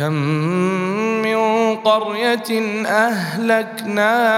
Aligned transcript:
وكم 0.00 0.12
من 1.22 1.76
قرية 1.76 2.84
أهلكناها 2.86 4.36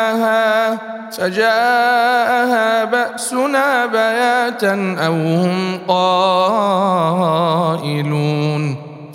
فجاءها 1.11 2.85
بأسنا 2.85 3.87
بياتا 3.87 4.97
أو 5.07 5.13
هم 5.13 5.79
قائلون 5.89 7.33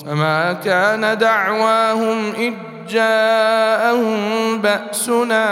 فما 0.05 0.53
كان 0.53 1.17
دعواهم 1.17 2.33
إذ 2.39 2.53
جاءهم 2.89 4.17
بأسنا 4.61 5.47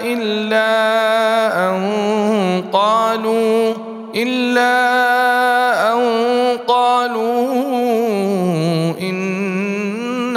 إلا 0.00 0.68
أن 1.70 2.64
قالوا 2.72 3.74
إلا 4.14 4.78
أن 5.92 6.00
قالوا 6.68 7.77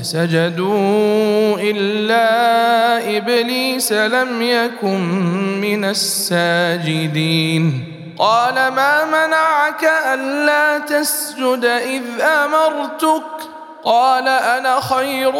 فسجدوا 0.00 1.60
إلا 1.60 3.16
إبليس 3.16 3.92
لم 3.92 4.42
يكن 4.42 5.00
من 5.60 5.84
الساجدين. 5.84 7.84
قال 8.18 8.54
ما 8.54 9.04
منعك 9.04 9.84
ألا 10.14 10.78
تسجد 10.78 11.64
إذ 11.64 12.20
أمرتك؟ 12.20 13.22
قال 13.84 14.28
أنا 14.28 14.80
خير 14.80 15.32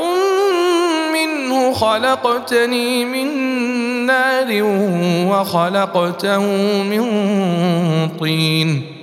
منه 1.12 1.72
خلقتني 1.72 3.04
من 3.04 3.26
نار 4.06 4.62
وخلقته 5.30 6.42
من 6.82 7.02
طين. 8.20 8.99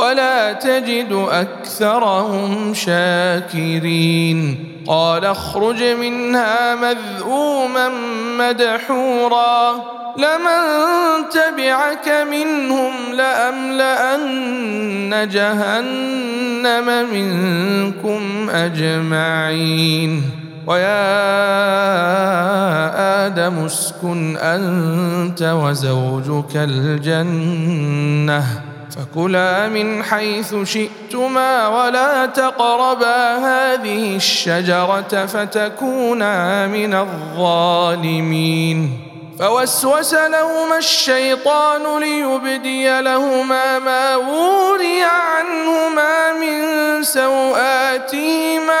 ولا 0.00 0.52
تجد 0.52 1.26
أكثرهم 1.30 2.74
شاكرين. 2.74 4.66
قال 4.86 5.24
اخرج 5.24 5.82
منها 5.82 6.74
مذءوما 6.74 7.88
مدحورا. 8.38 9.74
لمن 10.16 10.60
تبعك 11.30 12.26
منهم 12.30 12.92
لأملأن 13.12 15.28
جهنم 15.32 17.08
منكم 17.14 18.50
أجمعين. 18.50 20.22
ويا 20.66 21.16
آدم 23.26 23.64
اسكن 23.64 24.36
أنت 24.36 25.42
وزوجك 25.42 26.52
الجنة. 26.54 28.44
فكلا 28.90 29.68
من 29.68 30.02
حيث 30.04 30.54
شئتما 30.64 31.68
ولا 31.68 32.26
تقربا 32.26 33.36
هذه 33.36 34.16
الشجرة 34.16 35.26
فتكونا 35.26 36.66
من 36.66 36.94
الظالمين. 36.94 38.90
فوسوس 39.38 40.14
لهما 40.14 40.78
الشيطان 40.78 42.00
ليبدي 42.00 43.00
لهما 43.00 43.78
ما 43.78 44.16
وري 44.16 45.02
عنهما 45.02 46.32
من 46.32 46.62
سوآتهما. 47.02 48.80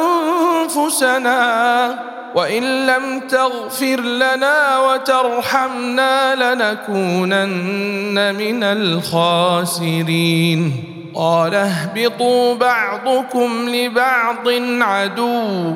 أنفسنا 0.91 2.11
وإن 2.35 2.85
لم 2.85 3.19
تغفر 3.19 4.01
لنا 4.01 4.79
وترحمنا 4.79 6.53
لنكونن 6.53 8.35
من 8.35 8.63
الخاسرين. 8.63 10.73
قال 11.15 11.55
اهبطوا 11.55 12.55
بعضكم 12.55 13.69
لبعض 13.69 14.49
عدو. 14.81 15.75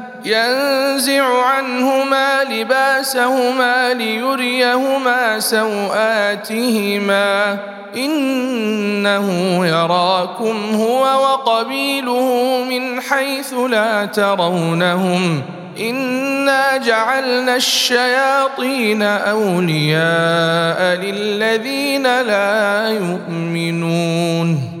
ينزع 0.25 1.43
عنهما 1.45 2.43
لباسهما 2.43 3.93
ليريهما 3.93 5.39
سوآتهما. 5.39 6.91
إنه 7.95 9.27
يراكم 9.67 10.75
هو 10.75 11.03
وقبيله 11.03 12.63
من 12.69 13.01
حيث 13.01 13.53
لا 13.53 14.05
ترونهم. 14.05 15.41
إنا 15.79 16.77
جعلنا 16.77 17.55
الشياطين 17.55 19.01
أولياء 19.01 20.95
للذين 20.95 22.03
لا 22.03 22.89
يؤمنون. 22.89 24.80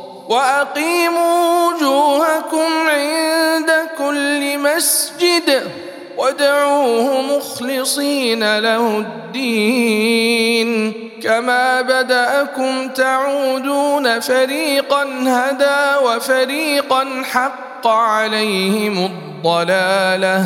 وأقيموا 0.31 1.73
وجوهكم 1.73 2.71
عند 2.87 3.71
كل 3.97 4.59
مسجد 4.59 5.71
وادعوه 6.17 7.21
مخلصين 7.21 8.59
له 8.59 8.97
الدين. 8.97 10.93
كما 11.23 11.81
بدأكم 11.81 12.89
تعودون 12.89 14.19
فريقا 14.19 15.03
هدى 15.27 16.05
وفريقا 16.05 17.23
حق 17.31 17.87
عليهم 17.87 19.05
الضلالة. 19.05 20.45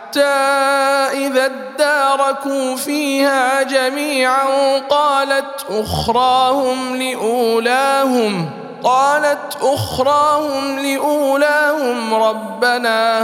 إذا 0.17 1.45
اداركوا 1.45 2.75
فيها 2.75 3.63
جميعا 3.63 4.45
قالت 4.89 5.65
أخراهم 5.69 6.95
لأولاهم 6.95 8.49
قالت 8.83 9.57
أخراهم 9.61 10.79
لأولاهم 10.79 12.13
ربنا 12.13 13.21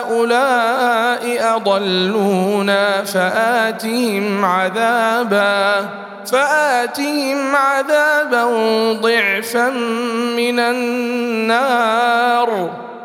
هؤلاء 0.00 1.56
أضلونا 1.56 3.04
فآتهم 3.04 4.44
عذابا 4.44 5.88
فآتهم 6.26 7.56
عذابا 7.56 8.44
ضعفا 8.92 9.68
من 10.36 10.58
النار. 10.58 12.10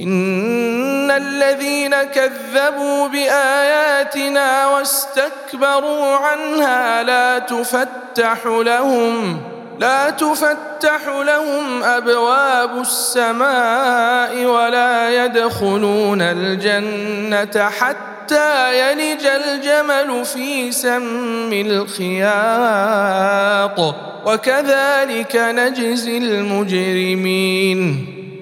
إن 0.00 1.10
الذين 1.10 1.94
كذبوا 2.02 3.08
بآياتنا 3.08 4.66
واستكبروا 4.66 6.16
عنها 6.16 7.02
لا 7.02 7.38
تفتح 7.38 8.46
لهم 8.46 9.40
لا 9.80 10.10
تفتح 10.10 11.00
لهم 11.06 11.82
أبواب 11.82 12.80
السماء 12.80 14.44
ولا 14.44 15.24
يدخلون 15.24 16.22
الجنة 16.22 17.68
حتى 17.70 18.78
يلج 18.78 19.26
الجمل 19.26 20.24
في 20.24 20.72
سم 20.72 21.52
الخياط. 21.52 22.34
وكذلك 24.26 25.36
نجزي 25.36 26.18
المجرمين. 26.18 28.15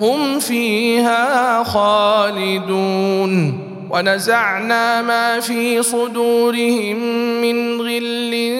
هم 0.00 0.38
فيها 0.38 1.64
خالدون. 1.64 3.64
ونزعنا 3.90 5.02
ما 5.02 5.40
في 5.40 5.82
صدورهم 5.82 6.96
من 7.40 7.80
غل 7.80 8.56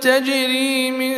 تجري 0.00 0.90
من 0.90 1.14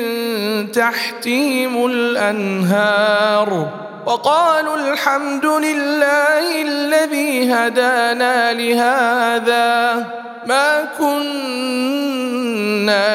تحتهم 0.72 1.86
الأنهار. 1.86 3.68
وقالوا 4.06 4.76
الحمد 4.76 5.46
لله 5.46 6.62
الذي 6.62 7.52
هدانا 7.52 8.52
لهذا. 8.52 10.06
ما 10.46 10.84
كنا 10.98 12.42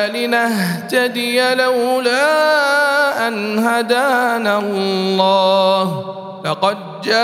لنهتدي 0.08 1.56
لولا 1.56 3.28
أن 3.28 3.60
هدانا 3.60 4.60
الله. 4.60 6.16
لقد 6.46 6.78
جاءت 7.04 7.16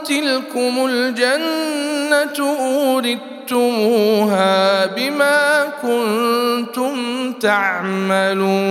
تلكم 0.02 0.86
الجنة 0.86 2.38
اوردتموها 3.48 4.36
بما 4.86 5.72
كنتم 5.82 7.32
تعملون 7.32 8.70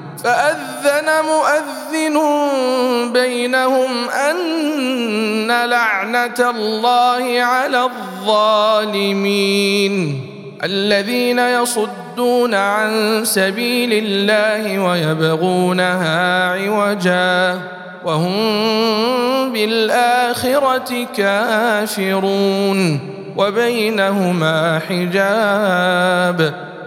فأذن 0.23 1.09
مؤذن 1.25 2.17
بينهم 3.13 4.09
أن 4.09 5.47
لعنة 5.47 6.49
الله 6.49 7.41
على 7.41 7.83
الظالمين 8.23 9.51
الذين 10.63 11.39
يصدون 11.39 12.53
عن 12.53 13.21
سبيل 13.25 13.93
الله 13.93 14.79
ويبغونها 14.79 16.49
عوجا 16.51 17.59
وهم 18.05 18.33
بالآخرة 19.53 21.07
كافرون 21.17 22.99
وبينهما 23.37 24.81
حجاب 24.89 26.70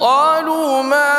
قالوا 0.00 0.82
ما 0.82 1.14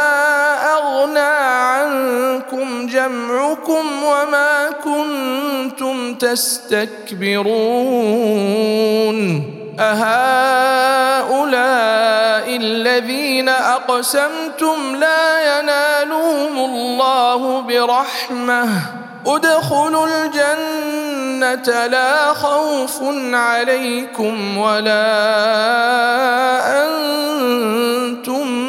أغنى 0.76 1.20
عنكم 1.20 2.88
جمعكم 2.88 4.04
وما 4.04 4.70
كنتم 4.84 6.16
تستكبرون 6.16 7.50
أهؤلاء 9.80 11.20
الذين 12.56 13.50
أقسمتم 13.50 14.96
لا 14.96 15.60
ينالهم 15.60 16.58
الله 16.58 17.62
برحمة 17.62 18.70
ادخلوا 19.28 20.08
الجنة 20.08 21.86
لا 21.86 22.34
خوف 22.34 23.00
عليكم 23.34 24.58
ولا 24.58 25.06
أنتم 26.86 28.69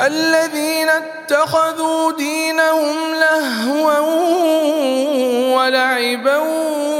الذين 0.00 0.88
اتخذوا 0.88 2.12
دينهم 2.12 2.96
لهوا 3.14 3.98
ولعبا 5.56 6.36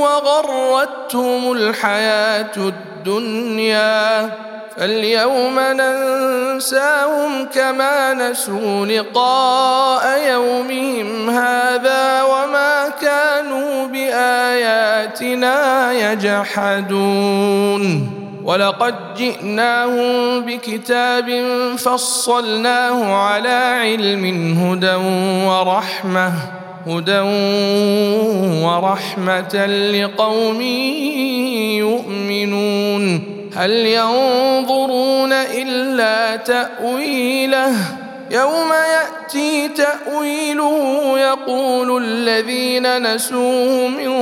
وغرتهم 0.01 1.53
الحياة 1.53 2.57
الدنيا. 2.57 4.31
فاليوم 4.77 5.61
ننساهم 5.61 7.45
كما 7.45 8.15
نسوا 8.15 8.87
لقاء 8.87 10.19
يومهم 10.29 11.31
هذا 11.31 12.23
وما 12.23 12.89
كانوا 13.01 13.87
بآياتنا 13.87 15.93
يجحدون. 16.13 18.16
ولقد 18.47 18.95
جئناهم 19.17 20.41
بكتاب 20.41 21.43
فصلناه 21.79 23.15
على 23.15 23.79
علم 23.83 24.25
هدى 24.59 24.95
ورحمة 25.47 26.33
هدى 26.87 27.21
ورحمة 28.63 29.67
لقوم 29.67 30.61
يؤمنون. 31.83 33.23
هل 33.57 33.71
ينظرون 33.71 35.33
إلا 35.33 36.37
تأويله؟ 36.37 37.73
يوم 38.31 38.73
يأتي 38.73 39.69
تأويله 39.69 41.19
يقول 41.19 42.05
الذين 42.05 43.15
نسوه 43.15 43.89
من 43.89 44.15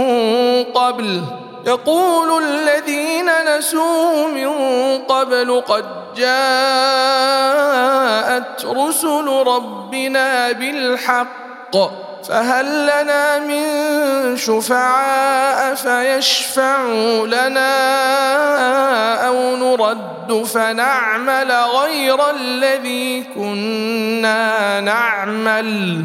قبل 0.65 1.21
يقول 1.67 2.45
الذين 2.45 3.31
نسوا 3.57 4.29
من 4.29 4.49
قبل 4.99 5.61
قد 5.61 5.85
جاءت 6.17 6.35
رسل 8.65 9.29
ربنا 9.47 10.53
بالحق 10.53 11.77
فهل 12.29 12.83
لنا 12.83 13.39
من 13.39 14.37
شفعاء 14.37 15.75
فيشفعوا 15.75 17.27
لنا 17.27 17.67
أو 19.27 19.57
نرد 19.57 20.45
فنعمل 20.45 21.53
غير 21.53 22.31
الذي 22.31 23.25
كنا 23.35 24.81
نعمل؟ 24.81 26.05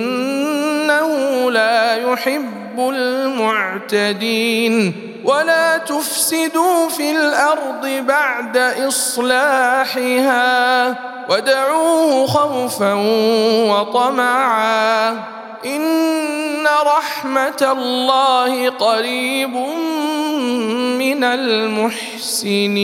يحب 2.13 2.79
المعتدين 2.79 4.93
ولا 5.23 5.77
تفسدوا 5.77 6.89
في 6.89 7.11
الأرض 7.11 8.05
بعد 8.07 8.57
إصلاحها 8.87 10.41
ودعوه 11.29 12.27
خوفا 12.27 12.93
وطمعا. 13.71 15.09
إن 15.65 16.67
رحمة 16.85 17.71
الله 17.71 18.69
قريب 18.69 19.55
من 20.97 21.23
المحسنين. 21.23 22.77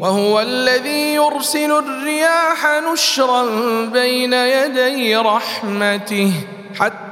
وهو 0.00 0.40
الذي 0.40 1.14
يرسل 1.14 1.72
الرياح 1.72 2.66
نشرا 2.92 3.42
بين 3.84 4.32
يدي 4.32 5.16
رحمته 5.16 6.32
حتى 6.80 7.11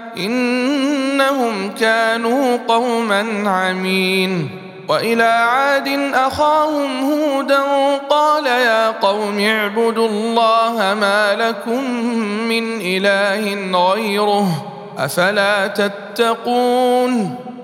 إنهم 0.17 1.71
كانوا 1.79 2.57
قوما 2.67 3.49
عمين. 3.49 4.49
وإلى 4.91 5.23
عاد 5.23 5.87
أخاهم 6.13 7.11
هودا 7.11 7.61
قال 8.09 8.45
يا 8.45 8.91
قوم 8.91 9.39
اعبدوا 9.39 10.07
الله 10.07 10.97
ما 10.99 11.35
لكم 11.35 11.83
من 12.49 12.81
إله 12.81 13.77
غيره 13.91 14.65
أفلا 14.97 15.67
تتقون؟ 15.67 17.35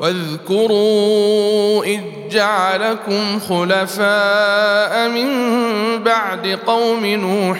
واذكروا 0.00 1.84
إذ 1.84 2.00
جعلكم 2.30 3.40
خلفاء 3.48 5.08
من 5.08 5.28
بعد 6.02 6.58
قوم 6.66 7.06
نوح 7.06 7.58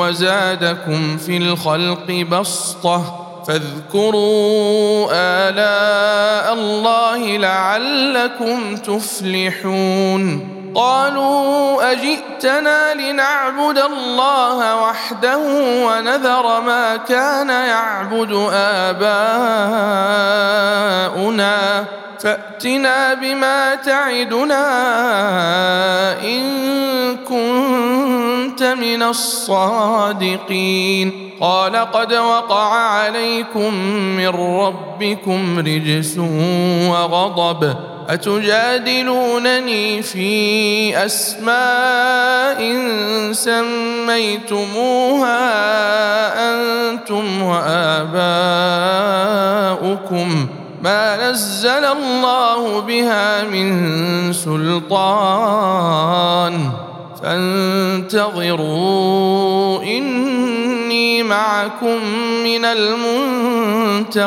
وزادكم 0.00 1.16
في 1.16 1.36
الخلق 1.36 2.26
بسطة 2.30 3.22
فاذكروا 3.46 5.08
آلاء 5.12 6.54
الله 6.54 7.36
لعلكم 7.36 8.76
تفلحون 8.76 10.56
قالوا 10.76 11.92
أجئتنا 11.92 12.94
لنعبد 12.94 13.78
الله 13.78 14.82
وحده 14.82 15.38
ونذر 15.86 16.60
ما 16.60 16.96
كان 16.96 17.48
يعبد 17.48 18.32
اباؤنا 18.52 20.75
فأتنا 22.26 23.14
بما 23.14 23.74
تعدنا 23.74 24.66
إن 26.22 26.42
كنت 27.16 28.62
من 28.62 29.02
الصادقين. 29.02 31.12
قال 31.40 31.76
قد 31.76 32.12
وقع 32.12 32.74
عليكم 32.74 33.74
من 33.94 34.28
ربكم 34.28 35.58
رجس 35.58 36.18
وغضب. 36.88 37.74
أتجادلونني 38.08 40.02
في 40.02 41.06
أسماء 41.06 42.74
سميتموها 43.32 45.38
أنتم 46.50 47.42
وآباؤكم. 47.42 48.06
ما 50.86 51.30
نزل 51.30 51.84
الله 51.84 52.80
بها 52.80 53.44
من 53.44 54.32
سلطان. 54.32 55.90
فانتظروا 57.22 58.62
إني 59.82 61.22
معكم 61.22 61.98
من 62.44 62.64
المنتظرين. 62.64 64.26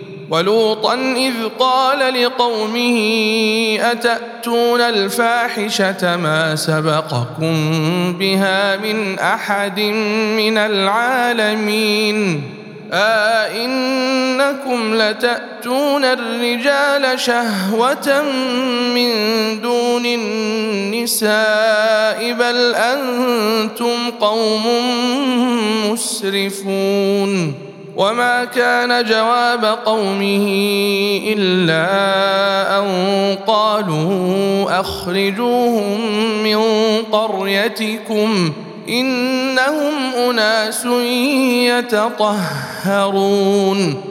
ولوطا 0.31 0.93
إذ 1.17 1.33
قال 1.59 2.23
لقومه 2.23 2.97
أتأتون 3.81 4.81
الفاحشة 4.81 6.17
ما 6.17 6.55
سبقكم 6.55 7.53
بها 8.19 8.77
من 8.77 9.19
أحد 9.19 9.79
من 10.37 10.57
العالمين؟ 10.57 12.43
أئنكم 12.93 14.95
لتأتون 14.95 16.05
الرجال 16.05 17.19
شهوة 17.19 18.21
من 18.95 19.11
دون 19.61 20.05
النساء 20.05 21.33
بل 22.33 22.75
أنتم 22.75 24.11
قوم 24.19 24.63
مسرفون. 25.91 27.70
وما 27.95 28.45
كان 28.45 29.05
جواب 29.05 29.65
قومه 29.65 30.47
إلا 31.27 31.87
أن 32.79 32.87
قالوا 33.47 34.79
أخرجوهم 34.79 35.99
من 36.43 36.61
قريتكم 37.11 38.53
انهم 38.89 40.13
اناس 40.29 40.85
يتطهرون 42.85 44.10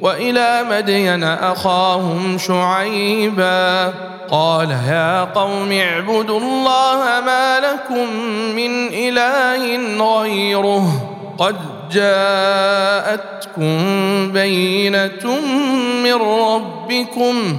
وإلى 0.00 0.64
مدين 0.70 1.24
أخاهم 1.24 2.38
شعيبا. 2.38 3.92
قال 4.30 4.70
يا 4.70 5.24
قوم 5.24 5.72
اعبدوا 5.72 6.40
الله 6.40 7.20
ما 7.26 7.60
لكم 7.60 8.10
من 8.56 8.88
إله 8.92 9.76
غيره. 10.20 10.86
قد 11.38 11.56
جاءتكم 11.92 13.72
بينة 14.32 15.40
من 16.04 16.14
ربكم. 16.14 17.58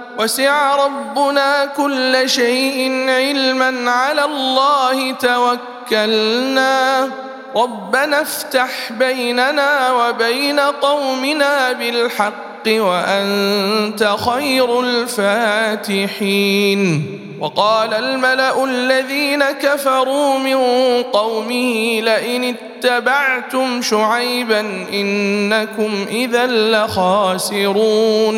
وسع 0.19 0.75
ربنا 0.75 1.65
كل 1.65 2.29
شيء 2.29 3.05
علما 3.09 3.91
على 3.91 4.25
الله 4.25 5.11
توكلنا. 5.11 7.09
ربنا 7.55 8.21
افتح 8.21 8.91
بيننا 8.91 9.91
وبين 9.91 10.59
قومنا 10.59 11.71
بالحق 11.71 12.67
وأنت 12.67 14.15
خير 14.25 14.81
الفاتحين. 14.81 16.81
وقال 17.41 17.93
الملأ 17.93 18.63
الذين 18.63 19.43
كفروا 19.43 20.39
من 20.39 20.57
قومه 21.03 22.01
لئن 22.01 22.55
اتبعتم 22.55 23.81
شعيبا 23.81 24.59
إنكم 24.93 26.05
إذا 26.09 26.47
لخاسرون. 26.47 28.37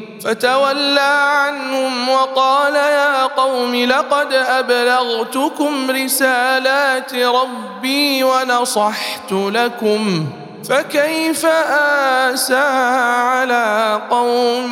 فتولى 0.23 0.99
عنهم 1.01 2.09
وقال 2.09 2.75
يا 2.75 3.25
قوم 3.25 3.75
لقد 3.75 4.33
أبلغتكم 4.33 5.91
رسالات 5.91 7.15
ربي 7.15 8.23
ونصحت 8.23 9.31
لكم 9.31 10.25
فكيف 10.69 11.45
آسى 11.45 12.55
على 12.55 13.99
قوم 14.09 14.69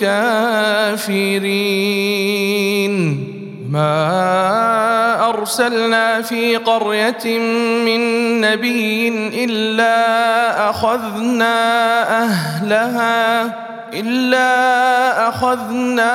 كافرين؟ 0.00 1.34
ما 3.70 5.28
أرسلنا 5.28 6.22
في 6.22 6.56
قرية 6.56 7.38
من 7.84 8.40
نبي 8.40 9.08
إلا 9.44 10.70
أخذنا 10.70 11.54
أهلها 12.22 13.73
إلا 14.00 15.28
أخذنا 15.28 16.12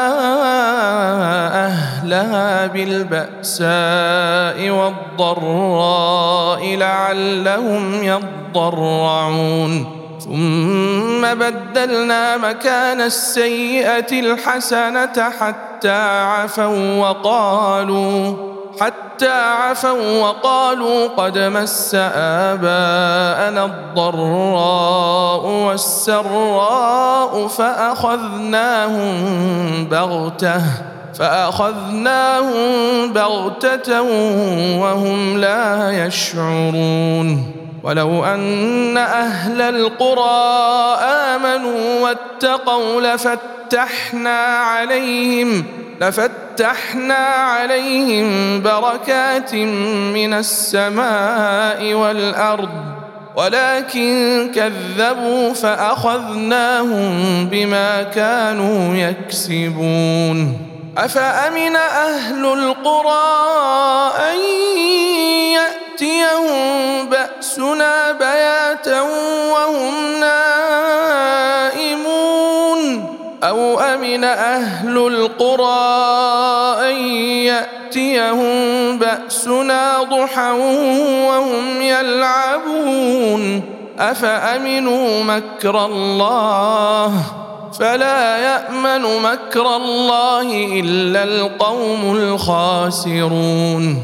أهلها 1.67 2.67
بالبأساء 2.67 4.69
والضراء 4.69 6.75
لعلهم 6.75 8.03
يضرعون. 8.03 9.99
ثم 10.19 11.33
بدلنا 11.33 12.37
مكان 12.37 13.01
السيئة 13.01 14.19
الحسنة 14.19 15.29
حتى 15.39 16.21
عفوا 16.21 16.99
وقالوا 16.99 18.48
حتى 18.79 19.31
عفوا 19.31 20.21
وقالوا 20.21 21.07
قد 21.07 21.37
مس 21.37 21.95
آباءنا 22.15 23.65
الضراء 23.65 25.45
والسراء 25.45 27.47
فأخذناهم 27.47 29.15
بغتة 29.85 30.61
فأخذناهم 31.19 33.13
بغتة 33.13 34.01
وهم 34.81 35.37
لا 35.37 35.91
يشعرون. 36.05 37.51
ولو 37.83 38.25
أن 38.25 38.97
أهل 38.97 39.61
القرى 39.61 40.97
آمنوا 41.03 42.01
واتقوا 42.01 43.01
لفتحنا 43.01 44.45
عليهم 44.45 45.65
لفتحنا 45.99 47.25
عليهم 47.25 48.61
بركات 48.61 49.55
من 50.13 50.33
السماء 50.33 51.93
والأرض 51.93 52.69
ولكن 53.35 54.51
كذبوا 54.55 55.53
فأخذناهم 55.53 57.45
بما 57.51 58.03
كانوا 58.03 58.95
يكسبون. 58.95 60.57
أفأمن 60.97 61.75
أهل 61.75 62.45
القرى 62.45 63.31
أن 64.31 64.39
يأتيهم 65.53 67.09
بأسنا 67.09 68.11
بياتا 68.11 69.01
وهم 69.51 70.19
نائمون 70.19 70.98
أو 73.43 73.79
أمن 73.79 74.23
أهل 74.23 74.97
القرى 74.97 75.79
أن 76.91 76.95
يأتيهم 77.45 78.99
بأسنا 78.99 80.03
ضحى 80.03 80.51
وهم 81.27 81.81
يلعبون. 81.81 83.63
أفأمنوا 83.99 85.23
مكر 85.23 85.85
الله؟ 85.85 87.23
فلا 87.79 88.37
يأمن 88.37 89.01
مكر 89.01 89.75
الله 89.75 90.67
إلا 90.79 91.23
القوم 91.23 92.15
الخاسرون. 92.15 94.03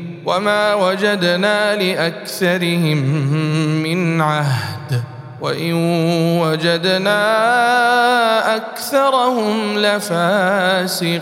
وما 0.25 0.73
وجدنا 0.73 1.75
لاكثرهم 1.75 2.97
من 3.83 4.21
عهد 4.21 5.03
وان 5.41 5.73
وجدنا 6.41 7.21
اكثرهم 8.55 9.77
لفاسقين 9.77 11.21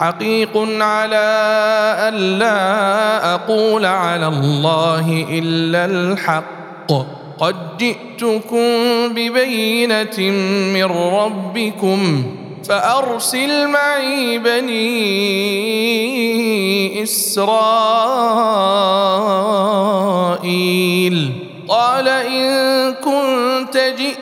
حقيق 0.00 0.56
على 0.80 1.26
الا 2.08 2.56
أقول 3.34 3.84
على 3.84 4.26
الله 4.26 5.26
إلا 5.30 5.84
الحق. 5.84 6.92
قد 7.38 7.56
جئتكم 7.78 8.68
ببينة 9.14 10.18
من 10.74 10.84
ربكم 10.84 12.24
فأرسل 12.68 13.68
معي 13.68 14.38
بني 14.38 15.02
إسرائيل. 17.02 17.52
قال 21.68 22.08
إن 22.08 22.94
كنت 22.94 23.76
جئت 23.98 24.21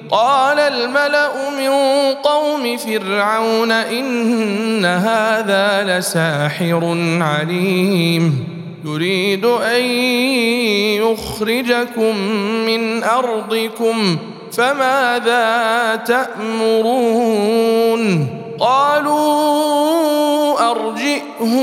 قال 0.11 0.59
الملأ 0.59 1.49
من 1.49 1.69
قوم 2.13 2.77
فرعون 2.77 3.71
إن 3.71 4.85
هذا 4.85 5.99
لساحر 5.99 6.97
عليم. 7.21 8.51
يريد 8.85 9.45
أن 9.45 9.83
يخرجكم 11.01 12.17
من 12.65 13.03
أرضكم 13.03 14.17
فماذا 14.51 15.95
تأمرون؟ 15.95 17.61
قالوا 18.61 19.21
أرجئه 20.71 21.55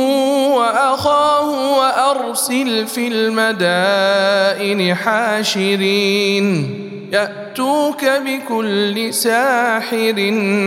وأخاه 0.54 1.78
وأرسل 1.78 2.86
في 2.86 3.08
المدائن 3.08 4.94
حاشرين 4.94 6.74
يأتوك 7.12 8.04
بكل 8.04 9.14
ساحر 9.14 10.14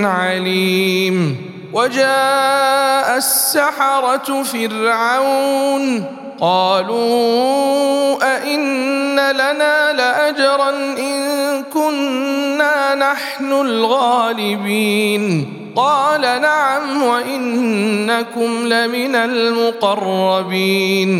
عليم 0.03 1.37
وجاء 1.73 3.17
السحرة 3.17 4.43
فرعون 4.43 6.05
قالوا 6.41 8.35
أئن 8.35 9.19
لنا 9.19 9.93
لأجرا 9.93 10.69
إن 10.97 11.63
كنا 11.73 12.95
نحن 12.95 13.51
الغالبين 13.51 15.60
قال 15.75 16.21
نعم 16.21 17.03
وإنكم 17.03 18.67
لمن 18.67 19.15
المقربين. 19.15 21.11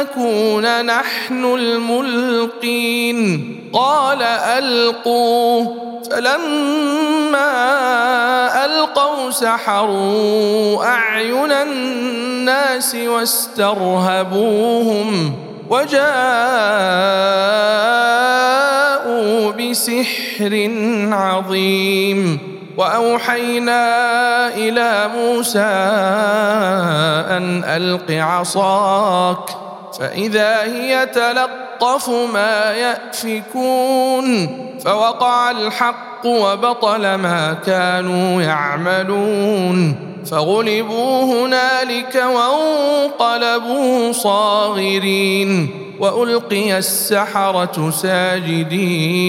نكون 0.00 0.86
نحن 0.86 1.44
الملقين. 1.44 3.18
قال 3.72 4.22
القوا 4.22 5.66
فلما 6.10 7.54
ألقوا 8.64 9.30
سحروا 9.30 10.84
أعين 10.84 11.52
الناس 11.52 12.94
واسترهبوهم 12.94 14.28
وجاءوا 15.70 16.02
بسحر 19.52 20.70
عظيم. 21.12 22.38
وأوحينا 22.76 23.84
إلى 24.54 25.10
موسى 25.16 25.58
أن 27.36 27.64
ألق 27.64 28.10
عصاك. 28.10 29.67
فإذا 29.98 30.62
هي 30.62 31.06
تلقف 31.06 32.08
ما 32.08 32.72
يأفكون 32.72 34.48
فوقع 34.84 35.50
الحق 35.50 36.26
وبطل 36.26 37.14
ما 37.14 37.56
كانوا 37.66 38.42
يعملون 38.42 39.96
فغلبوا 40.30 41.22
هنالك 41.24 42.24
وانقلبوا 42.34 44.12
صاغرين 44.12 45.70
وألقي 46.00 46.78
السحرة 46.78 47.90
ساجدين 47.90 49.28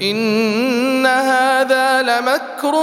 إن 0.00 1.06
هذا 1.06 2.02
لمكر 2.02 2.74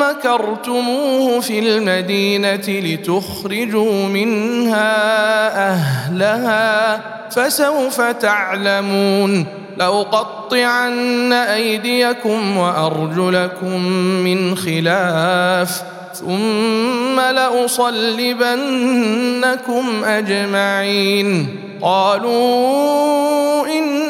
مكرتموه 0.00 1.40
في 1.40 1.58
المدينة 1.58 2.68
لتخرجوا 2.68 4.06
منها 4.06 4.92
أهلها 5.70 7.00
فسوف 7.30 8.00
تعلمون 8.00 9.46
لأقطعن 9.76 11.32
أيديكم 11.32 12.56
وأرجلكم 12.56 13.86
من 14.24 14.56
خلاف 14.56 15.82
ثم 16.14 17.20
لأصلبنكم 17.20 18.44
أجمعين 20.04 21.56
قالوا 21.82 23.66
إنا 23.66 24.09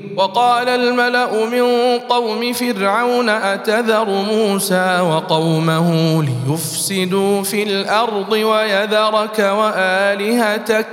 وقال 0.17 0.69
الملأ 0.69 1.45
من 1.45 1.63
قوم 1.99 2.53
فرعون 2.53 3.29
أتذر 3.29 4.05
موسى 4.05 4.99
وقومه 4.99 6.23
ليفسدوا 6.23 7.43
في 7.43 7.63
الأرض 7.63 8.31
ويذرك 8.31 9.39
وآلهتك؟ 9.39 10.87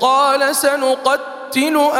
قال 0.00 0.56
سنقتل 0.56 1.41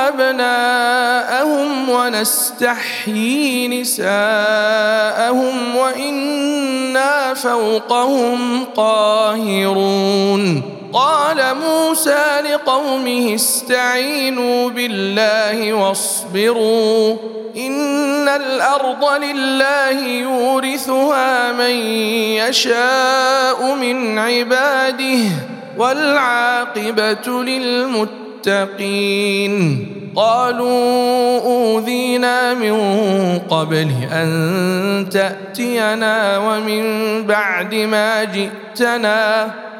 أبناءهم 0.09 1.89
ونستحيي 1.89 3.69
نساءهم 3.81 5.57
وإنا 5.77 7.35
فوقهم 7.35 8.65
قاهرون. 8.77 10.63
قال 10.93 11.57
موسى 11.57 12.25
لقومه 12.53 13.35
استعينوا 13.35 14.71
بالله 14.71 15.73
واصبروا 15.73 17.17
إن 17.57 18.29
الأرض 18.29 19.05
لله 19.23 20.01
يورثها 20.01 21.53
من 21.53 21.75
يشاء 22.41 23.75
من 23.75 24.19
عباده 24.19 25.25
والعاقبة 25.79 27.43
للمتقين. 27.43 28.32
قالوا 30.17 31.41
أوذينا 31.41 32.55
من 32.55 32.75
قبل 33.39 33.89
أن 34.13 35.07
تأتينا 35.11 36.39
ومن 36.39 36.83
بعد 37.27 37.75
ما 37.75 38.25
جئتنا. 38.25 39.51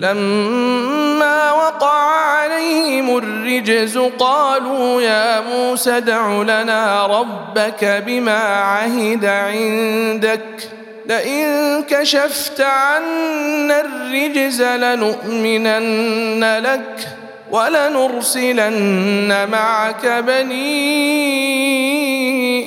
لما 0.00 1.52
وقع 1.52 1.96
عليهم 2.10 3.18
الرجز 3.18 3.98
قالوا 3.98 5.02
يا 5.02 5.40
موسى 5.40 5.96
ادع 5.96 6.42
لنا 6.42 7.06
ربك 7.06 8.02
بما 8.06 8.38
عهد 8.42 9.24
عندك. 9.24 10.70
لئن 11.06 11.82
كشفت 11.82 12.60
عنا 12.60 13.80
الرجز 13.80 14.62
لنؤمنن 14.62 16.44
لك 16.58 17.08
ولنرسلن 17.50 19.48
معك 19.50 20.06
بني 20.06 21.14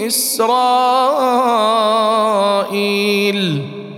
إسرائيل. 0.07 0.49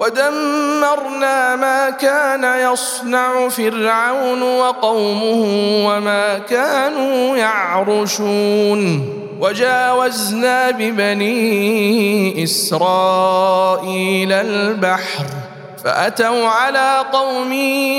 ودمرنا 0.00 1.56
ما 1.56 1.90
كان 1.90 2.72
يصنع 2.72 3.48
فرعون 3.48 4.42
وقومه 4.42 5.44
وما 5.86 6.38
كانوا 6.38 7.36
يعرشون 7.36 9.12
وجاوزنا 9.40 10.70
ببني 10.70 12.42
اسرائيل 12.44 14.32
البحر 14.32 15.26
فأتوا 15.86 16.48
على 16.48 17.04
قوم 17.12 17.52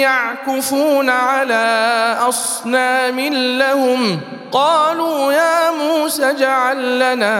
يعكفون 0.03 1.09
على 1.09 2.17
أصنام 2.29 3.19
لهم 3.59 4.19
قالوا 4.51 5.33
يا 5.33 5.71
موسى 5.71 6.29
اجعل 6.29 6.99
لنا 6.99 7.35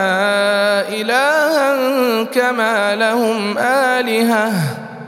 إلها 0.90 2.24
كما 2.24 2.96
لهم 2.96 3.58
آلهة 3.58 4.52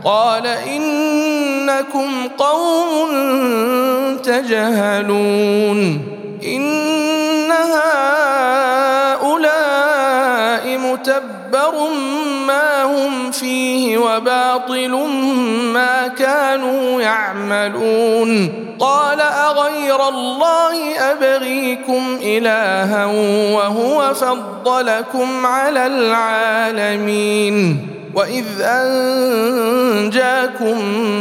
قال 0.04 0.48
إنكم 0.48 2.28
قوم 2.38 3.10
تجهلون 4.24 5.78
إن 6.44 7.52
هؤلاء 9.12 9.40
متبر 10.78 11.90
ما 12.50 12.84
هم 12.84 13.32
فيه 13.32 13.98
وباطل 13.98 14.94
ما 15.74 16.08
كانوا 16.08 17.02
يعملون. 17.02 18.50
قال 18.80 19.22
أغير 19.22 20.08
الله 20.10 21.00
أبغيكم 21.12 22.18
إلها 22.22 23.06
وهو 23.56 24.14
فضلكم 24.14 25.46
على 25.46 25.88
العالمين. 25.88 27.56
وإذ 28.16 28.46
أنجاكم 28.62 30.16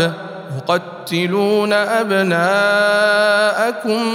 يقتلون 0.68 1.72
أبناءكم 1.72 2.38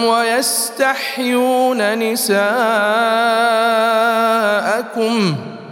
ويستحيون 0.03 1.99
نساءكم 1.99 2.35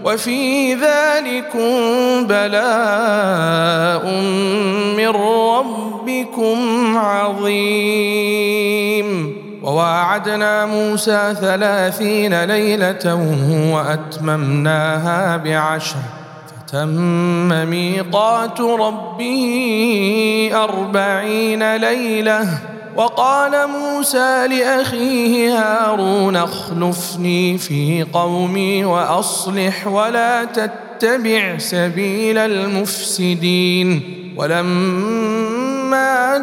وفي 0.03 0.73
ذلكم 0.73 1.69
بلاء 2.27 4.05
من 4.97 5.09
ربكم 5.09 6.57
عظيم. 6.97 8.47
وواعدنا 9.63 10.65
موسى 10.65 11.35
ثلاثين 11.41 12.43
ليلة 12.43 13.15
وأتممناها 13.73 15.37
بعشر. 15.37 16.16
فتم 16.67 17.69
ميقات 17.69 18.61
ربه 18.61 20.51
أربعين 20.53 21.75
ليلة 21.75 22.59
وقال 22.95 23.51
موسى 23.69 24.47
لأخيه 24.47 25.59
هارون 25.59 26.35
اخلفني 26.35 27.57
في 27.57 28.05
قومي 28.13 28.85
وأصلح 28.85 29.87
ولا 29.87 30.45
تتبع 30.45 31.57
سبيل 31.57 32.37
المفسدين. 32.37 34.01
ولما 34.37 35.76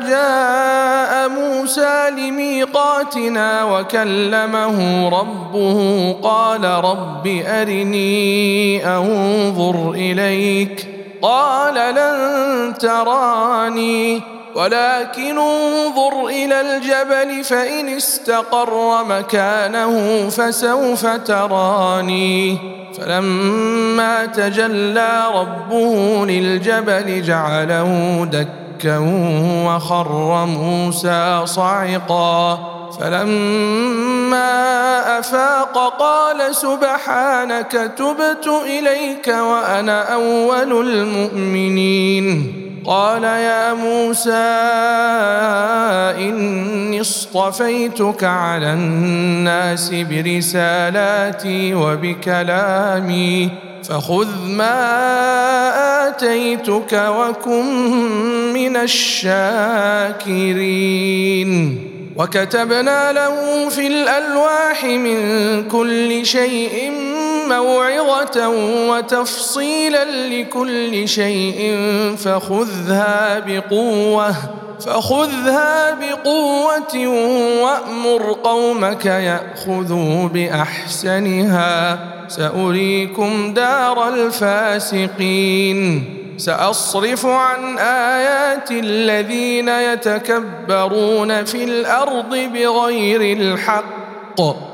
جاء 0.08 1.28
موسى 1.28 2.10
لميقاتنا 2.10 3.64
وكلمه 3.64 5.08
ربه 5.08 6.12
قال 6.22 6.64
رب 6.64 7.26
أرني 7.46 8.86
أنظر 8.86 9.90
إليك 9.90 10.88
قال 11.22 11.74
لن 11.94 12.74
تراني 12.78 14.22
ولكن 14.54 15.38
انظر 15.38 16.26
إلى 16.26 16.60
الجبل 16.60 17.44
فإن 17.44 17.88
استقر 17.88 19.04
مكانه 19.04 20.28
فسوف 20.28 21.06
تراني 21.06 22.58
فلما 22.98 24.26
تجلى 24.26 25.24
ربه 25.34 26.26
للجبل 26.26 27.22
جعله 27.22 28.28
دكا 28.32 28.63
وخر 29.66 30.46
موسى 30.46 31.42
صعقا 31.44 32.58
فلما 33.00 34.48
أفاق 35.18 35.98
قال 35.98 36.54
سبحانك 36.54 37.72
تبت 37.72 38.46
إليك 38.66 39.28
وأنا 39.28 40.14
أول 40.14 40.88
المؤمنين. 40.88 42.60
قال 42.86 43.24
يا 43.24 43.72
موسى 43.72 44.30
إني 46.18 47.00
اصطفيتك 47.00 48.24
على 48.24 48.72
الناس 48.72 49.90
برسالاتي 49.94 51.74
وبكلامي 51.74 53.50
فخذ 53.88 54.28
ما 54.46 56.08
آتيتك 56.08 56.92
وكن 56.92 57.64
من 58.52 58.76
الشاكرين. 58.76 59.40
وكتبنا 62.16 63.12
له 63.12 63.68
في 63.68 63.86
الألواح 63.86 64.84
من 64.84 65.18
كل 65.68 66.26
شيء 66.26 66.92
موعظة 67.48 68.48
وتفصيلا 68.88 70.04
لكل 70.28 71.08
شيء 71.08 71.78
فخذها 72.18 73.38
بقوة 73.38 74.34
فخذها 74.80 75.90
بقوة 75.90 77.06
وأمر 77.62 78.32
قومك 78.44 79.06
يأخذوا 79.06 80.28
بأحسنها. 80.28 82.13
سأريكم 82.28 83.54
دار 83.54 84.08
الفاسقين. 84.08 86.04
سأصرف 86.36 87.26
عن 87.26 87.78
آيات 87.78 88.70
الذين 88.70 89.68
يتكبرون 89.68 91.44
في 91.44 91.64
الأرض 91.64 92.34
بغير 92.34 93.38
الحق. 93.38 94.73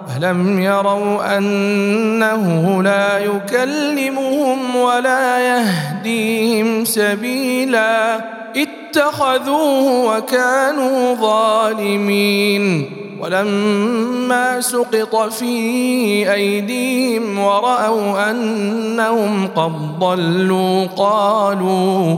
ألم 0.17 0.59
يروا 0.59 1.37
أنه 1.37 2.83
لا 2.83 3.17
يكلمهم 3.17 4.75
ولا 4.75 5.39
يهديهم 5.39 6.85
سبيلا 6.85 8.21
اتخذوه 8.55 10.17
وكانوا 10.17 11.15
ظالمين 11.15 12.91
ولما 13.21 14.61
سقط 14.61 15.15
في 15.15 16.33
ايديهم 16.33 17.39
وراوا 17.39 18.31
انهم 18.31 19.47
قد 19.47 19.99
ضلوا 19.99 20.85
قالوا 20.85 22.17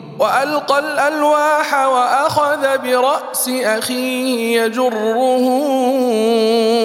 وألقى 0.21 0.79
الألواح 0.79 1.87
وأخذ 1.87 2.77
برأس 2.77 3.49
أخيه 3.49 4.61
يجره 4.61 5.45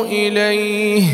إليه. 0.05 1.05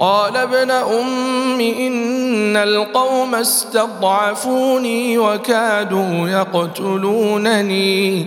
قال 0.00 0.36
ابن 0.36 0.70
أم 0.70 1.60
إن 1.60 2.56
القوم 2.56 3.34
استضعفوني 3.34 5.18
وكادوا 5.18 6.28
يقتلونني. 6.28 8.26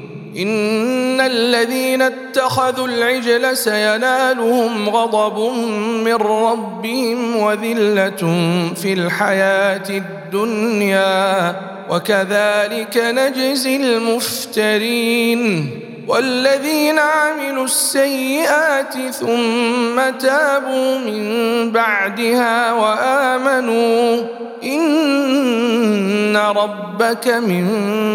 إن 0.37 1.21
الذين 1.21 2.01
اتخذوا 2.01 2.87
العجل 2.87 3.57
سينالهم 3.57 4.89
غضب 4.89 5.55
من 6.03 6.15
ربهم 6.15 7.35
وذلة 7.35 8.21
في 8.75 8.93
الحياة 8.93 9.89
الدنيا 9.89 11.55
وكذلك 11.89 12.97
نجزي 12.97 13.75
المفترين. 13.75 15.69
والذين 16.07 16.99
عملوا 16.99 17.65
السيئات 17.65 18.93
ثم 19.11 20.09
تابوا 20.19 20.97
من 20.97 21.71
بعدها 21.71 22.73
وآمنوا 22.73 24.23
إن 24.63 24.81
ربك 26.57 27.27
من 27.27 27.67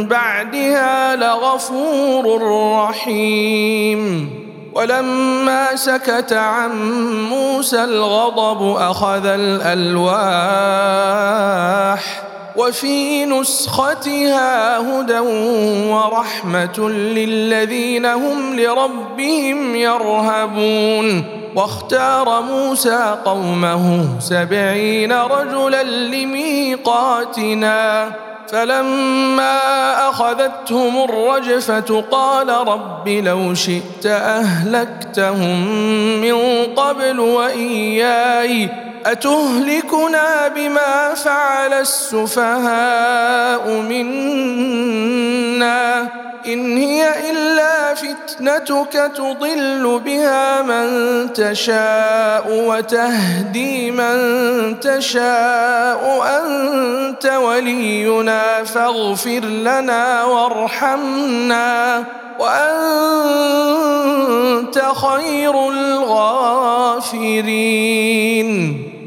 بعدها 0.08 1.16
لغفور 1.16 2.42
رحيم. 2.78 4.30
ولما 4.74 5.76
سكت 5.76 6.32
عن 6.32 6.70
موسى 7.30 7.84
الغضب 7.84 8.76
أخذ 8.76 9.26
الألواح 9.26 10.16
وفي 12.56 13.24
نسختها 13.24 14.78
هدى 14.78 15.18
ورحمة 15.88 16.90
للذين 16.90 18.06
هم 18.06 18.60
لربهم 18.60 19.76
يرهبون. 19.76 21.24
واختار 21.56 22.42
موسى 22.42 23.16
قومه 23.24 24.06
سبعين 24.20 25.12
رجلا 25.12 25.82
لميقاتنا. 26.12 27.76
فلما 28.52 29.58
أخذتهم 30.08 31.04
الرجفة 31.04 32.04
قال 32.10 32.48
رب 32.48 33.08
لو 33.08 33.54
شئت 33.54 34.06
أهلكتهم 34.06 35.66
من 36.20 36.34
قبل 36.76 37.20
وإياي 37.20 38.68
أتهلكنا 39.06 40.48
بما 40.48 41.14
فعل 41.14 41.72
السفهاء 41.72 43.70
منا 43.70 45.46
إن 46.46 46.76
هي 46.76 47.30
إلا 47.30 47.94
فتنتك 47.94 49.10
تضل 49.16 50.00
بها 50.04 50.62
من 50.62 51.32
تشاء 51.32 52.64
وتهدي 52.66 53.90
من 53.90 54.16
تشاء 54.80 56.22
أنت 56.42 57.26
ولينا 57.26 58.64
فاغفر 58.64 59.40
لنا 59.44 60.24
وارحمنا 60.24 62.04
وأنت 62.38 63.66
خير 64.94 65.68
الغافرين 65.68 66.96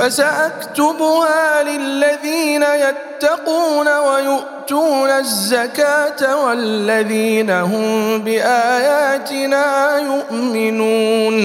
فسأكتبها 0.00 1.62
للذين 1.62 2.62
يتقون 2.62 3.88
ويؤتون 3.88 5.10
الزكاة 5.10 6.46
والذين 6.46 7.50
هم 7.50 8.18
بآياتنا 8.18 9.98
يؤمنون. 9.98 11.36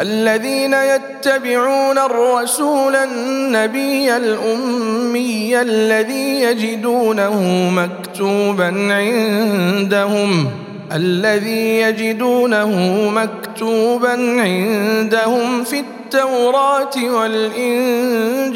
الذين 0.00 0.74
يتبعون 0.74 1.98
الرسول 1.98 2.96
النبي 2.96 4.16
الأمي 4.16 5.60
الذي 5.60 6.42
يجدونه 6.42 7.42
مكتوبا 7.70 8.68
عندهم. 8.92 10.61
الذي 10.94 11.80
يجدونه 11.80 12.70
مكتوبا 13.10 14.12
عندهم 14.40 15.64
في 15.64 15.80
التوراة 15.80 16.96
والإنجيل. 17.04 18.52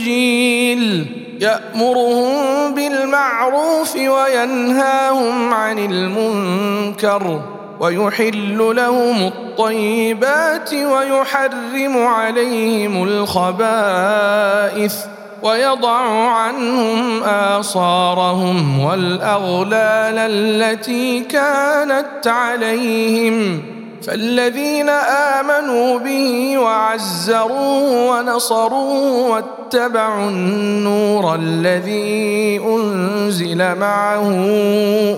يأمرهم 1.40 2.74
بالمعروف 2.74 3.96
وينهاهم 3.96 5.54
عن 5.54 5.78
المنكر 5.78 7.40
ويحل 7.80 8.72
لهم 8.76 9.26
الطيبات 9.26 10.74
ويحرم 10.74 12.06
عليهم 12.06 13.04
الخبائث. 13.04 14.94
ويضع 15.42 16.28
عنهم 16.30 17.22
آثارهم 17.22 18.80
والأغلال 18.80 20.18
التي 20.18 21.20
كانت 21.20 22.26
عليهم 22.26 23.75
فالذين 24.06 24.88
آمنوا 24.88 25.98
به 25.98 26.58
وعزروه 26.58 28.10
ونصروه 28.10 29.28
واتبعوا 29.30 30.28
النور 30.28 31.34
الذي 31.34 32.60
أنزل 32.66 33.74
معه 33.74 34.30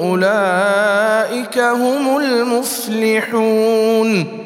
أولئك 0.00 1.58
هم 1.58 2.16
المفلحون. 2.16 3.58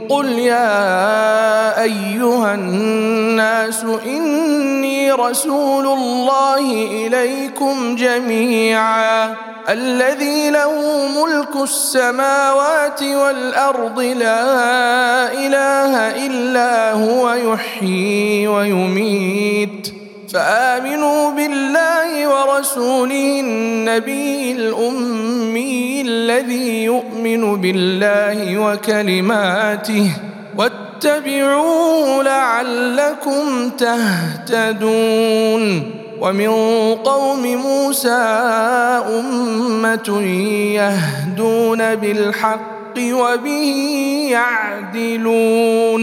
قل 0.08 0.28
يا 0.28 1.82
أيها 1.82 2.54
الناس 2.54 3.84
إني 4.06 5.12
رسول 5.12 5.86
الله 5.86 6.86
إليكم 7.06 7.96
جميعا. 7.96 9.51
الذي 9.68 10.50
له 10.50 10.72
ملك 11.08 11.56
السماوات 11.62 13.02
والأرض 13.02 14.00
لا 14.00 15.32
إله 15.32 16.26
إلا 16.26 16.92
هو 16.92 17.32
يحيي 17.32 18.46
ويميت. 18.46 19.94
فآمنوا 20.32 21.30
بالله 21.30 22.28
ورسوله 22.28 23.40
النبي 23.40 24.52
الأمي 24.52 26.02
الذي 26.02 26.84
يؤمن 26.84 27.60
بالله 27.60 28.58
وكلماته. 28.58 30.10
واتبعوه 30.58 32.22
لعلكم 32.22 33.70
تهتدون. 33.70 34.82
ومن 36.22 36.50
قوم 36.94 37.56
موسى 37.56 38.22
أمة 39.18 40.22
يهدون 40.74 41.94
بالحق 41.94 42.98
وبه 42.98 44.28
يعدلون. 44.30 46.02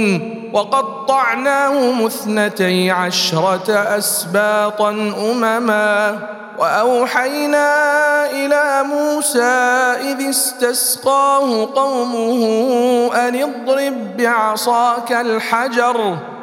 وقطعناهم 0.54 2.06
اثنتي 2.06 2.92
عشرة 2.92 3.74
أسباطا 3.98 4.90
أمما. 5.32 6.20
وأوحينا 6.60 7.72
إلى 8.32 8.84
موسى 8.84 9.52
إذ 10.12 10.30
استسقاه 10.30 11.70
قومه 11.76 12.44
أن 13.16 13.36
اضرب 13.36 14.18
بعصاك 14.18 15.12
الحجر 15.12 16.18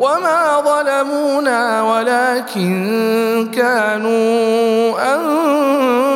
وما 0.00 0.60
ظلمونا 0.64 1.82
ولكن 1.82 3.48
كانوا 3.54 4.94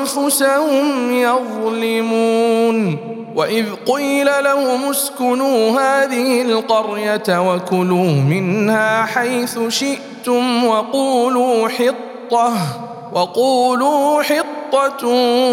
انفسهم 0.01 1.13
يظلمون 1.13 2.97
واذ 3.37 3.67
قيل 3.87 4.27
لهم 4.45 4.91
اسكنوا 4.91 5.81
هذه 5.81 6.43
القريه 6.43 7.53
وكلوا 7.55 8.13
منها 8.13 9.05
حيث 9.05 9.59
شئتم 9.69 10.65
وقولوا 10.65 11.69
حطه 11.69 12.90
وقولوا 13.13 14.23
حطة 14.23 15.07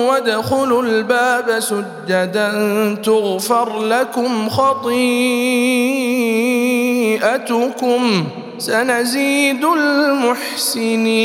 وادخلوا 0.10 0.84
الباب 0.84 1.60
سجدا 1.60 2.52
تغفر 3.04 3.80
لكم 3.80 4.50
خطيئتكم 4.50 4.98
سنزيد 8.58 9.66
المحسنين 9.66 11.18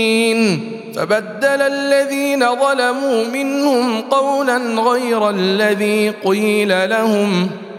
فبدل 0.96 1.62
الذين 1.62 2.46
ظلموا 2.56 3.24
منهم 3.24 4.00
قولا 4.00 4.56
غير 4.58 5.30
الذي 5.30 6.10
قيل 6.24 6.90
لهم 6.90 7.50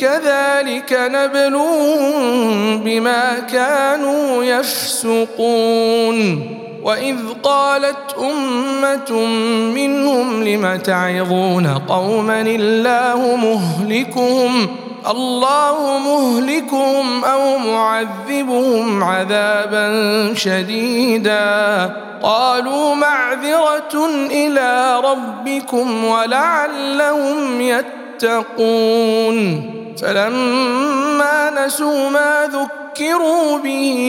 كذلك 0.00 1.10
نبلوهم 1.12 2.78
بما 2.78 3.38
كانوا 3.52 4.44
يفسقون. 4.44 6.46
وإذ 6.82 7.16
قالت 7.42 8.16
أمة 8.20 9.26
منهم 9.74 10.44
لم 10.44 10.76
تعظون 10.76 11.66
قوما 11.66 12.40
الله 12.40 13.36
مهلكهم؟ 13.36 14.68
الله 15.10 15.98
مهلكهم 15.98 17.24
أو 17.24 17.58
معذبهم 17.58 19.04
عذابا 19.04 19.86
شديدا؟ 20.34 21.90
قالوا 22.22 22.94
معذرة 22.94 24.08
إلى 24.30 25.00
ربكم 25.04 26.04
ولعلهم 26.04 27.60
يتقون. 27.60 28.09
فلما 30.02 31.66
نسوا 31.66 32.10
ما 32.10 32.48
ذكروا 32.52 33.58
به 33.58 34.00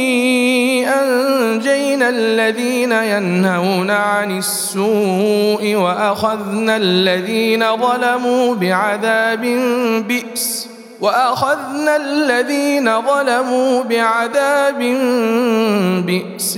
ونجينا 1.62 2.10
الذين 2.10 2.92
ينهون 2.92 3.92
عن 3.92 4.38
السوء 4.38 5.76
وأخذنا 5.76 6.78
الذين 6.78 7.78
ظلموا 7.78 8.56
بعذاب 8.56 9.42
بئس 10.08 10.68
وأخذنا 11.02 11.96
الذين 11.96 13.02
ظلموا 13.02 13.84
بعذاب 13.84 14.80
بئس 16.06 16.58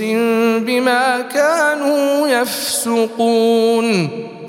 بما 0.58 1.20
كانوا 1.20 2.28
يفسقون. 2.28 4.10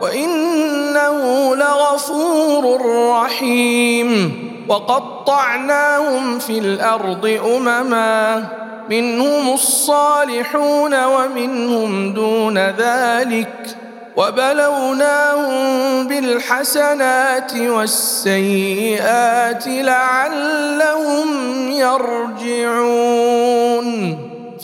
وإنه 0.00 1.56
لغفور 1.56 2.80
رحيم. 3.10 4.42
وقطعناهم 4.68 6.38
في 6.38 6.58
الأرض 6.58 7.40
أمما 7.56 8.44
منهم 8.90 9.54
الصالحون 9.54 11.04
ومنهم 11.04 12.12
دون 12.12 12.58
ذلك. 12.58 13.76
وبلوناهم 14.16 16.08
بالحسنات 16.08 17.56
والسيئات 17.56 19.64
لعلهم 19.66 21.28
يرجعون. 21.70 23.46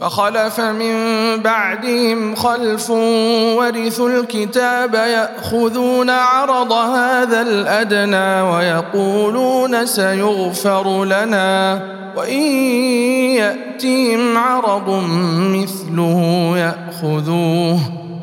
فخلف 0.02 0.60
من 0.60 0.96
بعدهم 1.42 2.34
خلف 2.34 2.90
ورثوا 2.90 4.08
الكتاب 4.08 4.94
يأخذون 4.94 6.10
عرض 6.10 6.72
هذا 6.72 7.40
الأدنى 7.42 8.40
ويقولون 8.50 9.86
سيغفر 9.86 11.04
لنا 11.04 11.80
وإن 12.16 12.42
ياتهم 13.38 14.38
عرض 14.38 15.02
مثله 15.38 16.52
يأخذوه. 16.56 17.80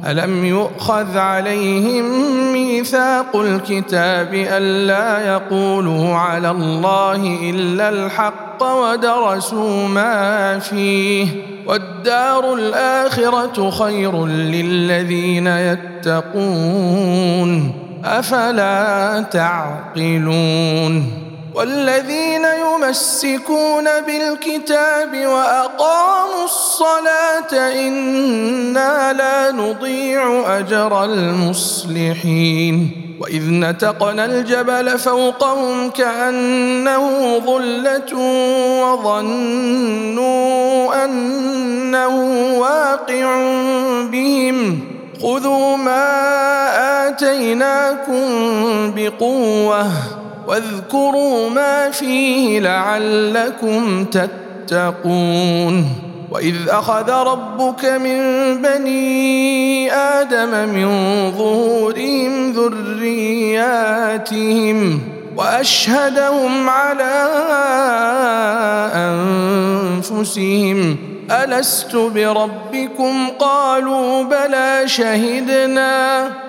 ألم 0.07 0.45
يؤخذ 0.45 1.17
عليهم 1.17 2.05
ميثاق 2.53 3.35
الكتاب 3.35 4.33
الا 4.33 5.33
يقولوا 5.33 6.15
على 6.15 6.51
الله 6.51 7.39
إلا 7.49 7.89
الحق 7.89 8.63
ودرسوا 8.63 9.87
ما 9.87 10.59
فيه؟ 10.59 11.27
والدار 11.69 12.53
الآخرة 12.53 13.69
خير 13.69 14.25
للذين 14.25 15.47
يتقون 15.47 16.91
أفلا 18.05 19.21
تعقلون 19.31 21.11
والذين 21.55 22.45
يمسكون 22.45 23.83
بالكتاب 23.83 25.25
وأقاموا 25.25 26.45
الصلاة 26.45 27.71
إنا 27.87 29.13
لا 29.13 29.51
نضيع 29.51 30.43
أجر 30.59 31.03
المصلحين. 31.03 32.91
وإذ 33.21 33.43
نتقنا 33.49 34.25
الجبل 34.25 34.99
فوقهم 34.99 35.89
كأنه 35.89 37.37
ظلة 37.45 38.17
وظنوا 38.83 40.25
أنه 41.05 42.15
واقع 42.59 43.37
بهم. 44.11 44.79
خذوا 45.21 45.77
ما 45.77 47.07
آتيناكم 47.07 48.23
بقوة. 48.95 49.91
واذكروا 50.49 51.49
ما 51.49 51.91
فيه 51.91 52.59
لعلكم 52.59 54.05
تتقون. 54.05 55.85
وإذ 56.31 56.55
أخذ 56.69 57.11
ربك 57.11 57.85
من 57.85 58.17
بني 58.61 59.93
آدم 59.93 60.69
من 60.69 60.87
ظهورهم 61.37 62.51
ذرياتهم 62.51 63.99
وأشهدهم 65.37 66.69
على 66.69 67.29
أنفسهم. 70.09 70.97
ألست 71.31 71.95
بربكم؟ 71.95 73.29
قالوا 73.39 74.23
بلى 74.23 74.83
شهدنا. 74.85 76.48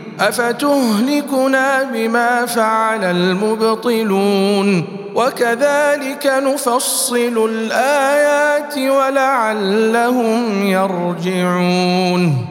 أفتهلكنا 0.21 1.83
بما 1.83 2.45
فعل 2.45 3.03
المبطلون؟ 3.03 4.85
وكذلك 5.15 6.25
نفصل 6.25 7.49
الآيات 7.49 8.77
ولعلهم 8.77 10.63
يرجعون. 10.63 12.50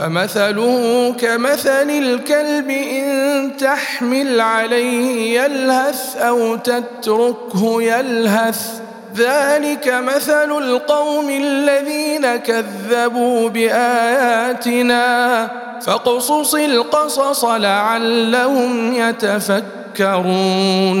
فمثله 0.00 1.14
كمثل 1.20 1.90
الكلب 1.90 2.70
إن 2.70 3.56
تحمل 3.56 4.40
عليه 4.40 5.40
يلهث 5.40 6.16
أو 6.16 6.56
تتركه 6.56 7.82
يلهث. 7.82 8.80
ذلك 9.16 9.88
مثل 9.88 10.58
القوم 10.58 11.30
الذين 11.30 12.36
كذبوا 12.36 13.48
بآياتنا. 13.48 15.50
فاقصص 15.80 16.54
القصص 16.54 17.44
لعلهم 17.44 18.94
يتفكرون. 18.94 21.00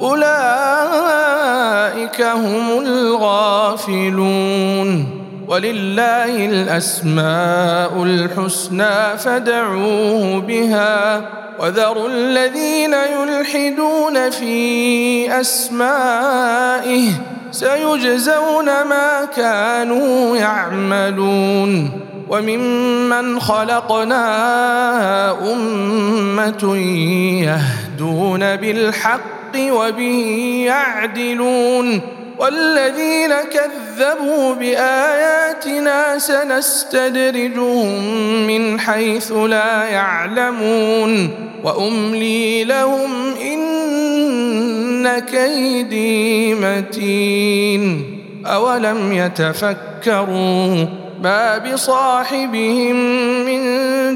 أولئك 0.00 0.22
هم 2.22 2.78
الغافلون. 2.78 4.08
ولله 5.48 6.46
الأسماء 6.46 8.02
الحسنى 8.02 9.18
فدعوه 9.18 10.40
بها. 10.40 11.20
وذروا 11.60 12.08
الذين 12.08 12.94
يلحدون 12.94 14.30
في 14.30 15.40
أسمائه 15.40 17.08
سيجزون 17.50 18.64
ما 18.64 19.24
كانوا 19.36 20.36
يعملون. 20.36 21.90
وممن 22.28 23.40
خلقنا 23.40 24.24
أمة 25.52 26.76
يهدون 27.42 28.56
بالحق 28.56 29.41
وبه 29.56 30.62
يعدلون 30.66 32.00
والذين 32.38 33.32
كذبوا 33.52 34.54
بآياتنا 34.54 36.18
سنستدرجهم 36.18 38.02
من 38.46 38.80
حيث 38.80 39.32
لا 39.32 39.84
يعلمون 39.84 41.30
وأملي 41.64 42.64
لهم 42.64 43.34
إن 43.36 45.18
كيدي 45.18 46.54
متين 46.54 48.04
أولم 48.46 49.12
يتفكروا 49.12 50.86
ما 51.22 51.58
بصاحبهم 51.58 52.96
من 53.46 53.62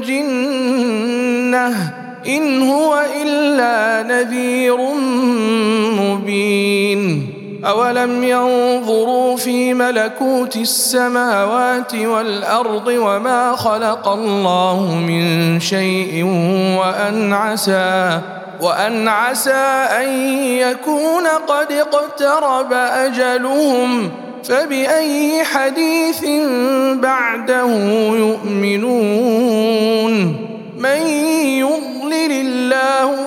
جنة 0.01 1.93
إن 2.27 2.69
هو 2.69 3.05
إلا 3.21 4.03
نذير 4.07 4.77
مبين. 6.01 7.33
أولم 7.65 8.23
ينظروا 8.23 9.37
في 9.37 9.73
ملكوت 9.73 10.55
السماوات 10.55 11.95
والأرض 11.95 12.87
وما 12.87 13.55
خلق 13.55 14.07
الله 14.07 14.95
من 15.07 15.59
شيء 15.59 16.23
وأن 16.79 17.33
عسى 17.33 18.21
وأن 18.61 19.07
عسى 19.07 19.87
أن 20.01 20.09
يكون 20.39 21.27
قد 21.47 21.71
اقترب 21.71 22.73
أجلهم. 22.73 24.11
فبأي 24.43 25.43
حديث 25.43 26.25
بعده 26.93 27.67
يؤمنون؟ 28.15 30.13
من 30.77 31.07
الله 31.07 31.86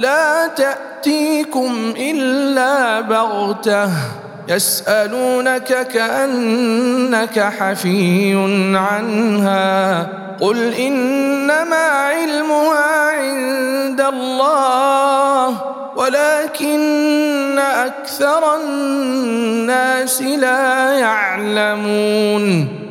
لا 0.00 0.46
تأتيكم 0.46 1.94
إلا 1.96 3.00
بغتة 3.00 3.90
يسألونك 4.48 5.88
كأنك 5.88 7.40
حفي 7.40 8.34
عنها 8.74 10.06
قل 10.40 10.74
إنما 10.74 11.76
علمها 11.76 13.10
عند 13.10 14.00
الله 14.00 15.62
ولكن 15.96 17.58
أكثر 17.58 18.56
الناس 18.56 20.22
لا 20.22 20.92
يعلمون 20.92 22.68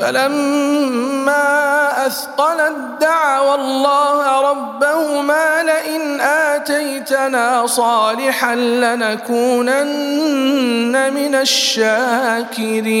فلما 0.00 1.50
أثقلت 2.06 2.76
دعوا 3.00 3.54
الله 3.54 4.50
ربهما 4.50 5.62
لئن 5.62 6.20
آتيتنا 6.20 7.66
صالحا 7.66 8.54
لنكونن 8.54 9.84
من 11.14 11.34
الشاكرين. 11.34 13.00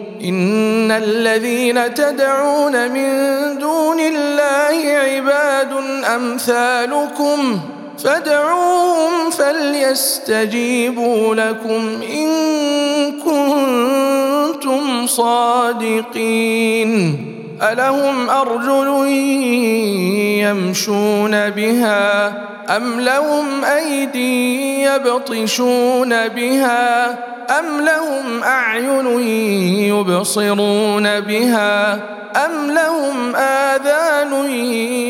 إن 0.23 0.91
الذين 0.91 1.93
تدعون 1.93 2.91
من 2.91 3.09
دون 3.57 3.99
الله 3.99 4.91
عباد 4.91 5.73
أمثالكم 6.15 7.59
فادعوهم 8.03 9.29
فليستجيبوا 9.29 10.95
لكم 11.35 12.01
إن 12.13 12.29
كنتم 13.25 15.07
صادقين. 15.07 16.91
الهم 17.61 18.29
ارجل 18.29 19.07
يمشون 20.41 21.49
بها 21.49 22.27
أم 22.77 22.99
لهم 22.99 23.65
أيدي 23.65 24.81
يبطشون 24.83 26.27
بها 26.27 27.09
أم 27.59 27.81
لهم 27.81 28.43
أعين 28.43 29.19
يبصرون 29.89 31.19
بها 31.19 31.93
أم 32.45 32.71
لهم 32.71 33.35
آذان 33.35 34.49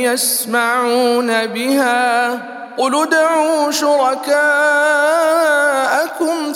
يسمعون 0.03 1.45
بها 1.45 2.31
قل 2.77 2.95
ادعوا 3.01 3.71
شركاءكم 3.71 4.31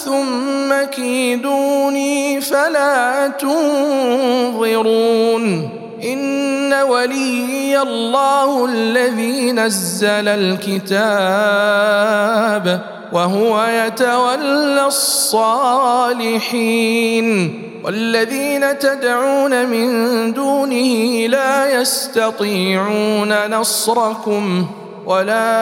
ثم 0.05 0.83
كيدوني 0.91 2.41
فلا 2.41 3.27
تنظرون 3.39 4.65
إن 6.05 6.73
وليي 6.73 7.81
الله 7.81 8.65
الذي 8.65 9.51
نزل 9.51 10.27
الكتاب 10.27 10.95
وهو 13.13 13.63
يتولى 13.63 14.85
الصالحين 14.87 16.45
والذين 17.83 18.79
تدعون 18.79 19.65
من 19.65 20.33
دونه 20.33 21.27
لا 21.27 21.81
يستطيعون 21.81 23.47
نصركم 23.51 24.67
ولا 25.05 25.55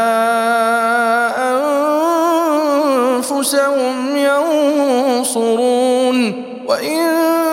أنفسهم 3.20 4.18
ينصرون 4.18 6.44
وإن 6.68 7.53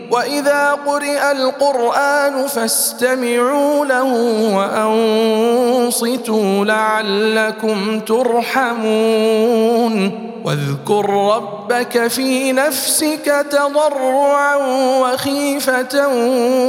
وإذا 0.11 0.71
قرئ 0.85 1.31
القرآن 1.31 2.47
فاستمعوا 2.47 3.85
له 3.85 4.13
وأنصتوا 5.87 6.65
لعلكم 6.65 7.99
ترحمون. 7.99 9.51
واذكر 10.45 11.09
ربك 11.09 12.07
في 12.07 12.51
نفسك 12.51 13.45
تضرعا 13.51 14.55
وخيفة 15.01 16.07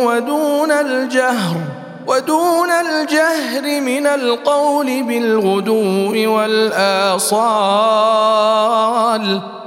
ودون 0.06 0.70
الجهر 0.72 1.56
ودون 2.06 2.70
الجهر 2.70 3.80
من 3.80 4.06
القول 4.06 5.02
بالغدو 5.02 6.34
والآصال. 6.36 7.22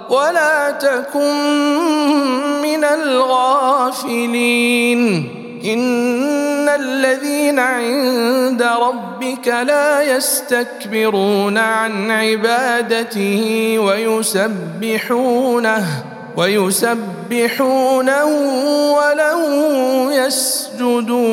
ولا 0.10 0.72
تكن 0.72 1.34
من 2.62 2.84
الغافلين. 2.84 4.22
إن 5.66 6.70
الذين 6.70 7.60
عند 7.60 8.64
ربك 8.64 9.48
لا 9.48 10.02
يستكبرون 10.02 11.58
عن 11.58 12.12
عبادته 12.12 13.76
ويسبحونه 13.80 15.24
ويسبحونه 16.38 18.26
وله 18.94 19.46
يسجدون. 20.14 21.26